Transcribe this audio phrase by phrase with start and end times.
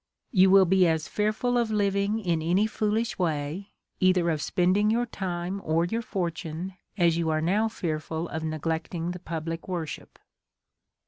[0.31, 3.69] You will be as fearful of living in any foolish way,
[3.99, 9.11] either of spending your time or your fortune, as you are now fearful of neglecting
[9.11, 10.17] the public worship.